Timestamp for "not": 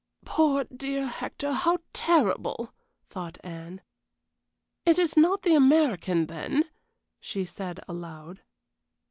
5.15-5.43